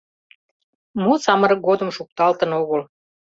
Мо 1.01 1.13
самырык 1.25 1.59
годым 1.67 1.89
шукталтын 1.97 2.49
огыл. 2.61 2.81